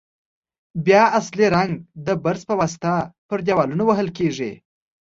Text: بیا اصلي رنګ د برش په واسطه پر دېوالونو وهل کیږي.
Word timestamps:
بیا 0.85 1.03
اصلي 1.19 1.45
رنګ 1.55 1.71
د 2.05 2.07
برش 2.23 2.41
په 2.49 2.53
واسطه 2.59 2.93
پر 3.27 3.39
دېوالونو 3.45 3.83
وهل 3.87 4.07
کیږي. 4.17 4.51